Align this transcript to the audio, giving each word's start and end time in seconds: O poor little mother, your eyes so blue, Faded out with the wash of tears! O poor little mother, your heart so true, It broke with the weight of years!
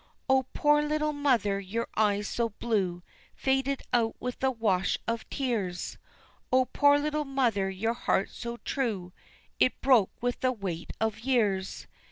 O 0.27 0.47
poor 0.51 0.81
little 0.81 1.13
mother, 1.13 1.59
your 1.59 1.87
eyes 1.95 2.27
so 2.27 2.49
blue, 2.49 3.03
Faded 3.35 3.83
out 3.93 4.15
with 4.19 4.39
the 4.39 4.49
wash 4.49 4.97
of 5.07 5.29
tears! 5.29 5.99
O 6.51 6.65
poor 6.65 6.97
little 6.97 7.23
mother, 7.23 7.69
your 7.69 7.93
heart 7.93 8.31
so 8.31 8.57
true, 8.65 9.13
It 9.59 9.79
broke 9.79 10.09
with 10.19 10.39
the 10.39 10.51
weight 10.53 10.91
of 10.99 11.19
years! 11.19 11.85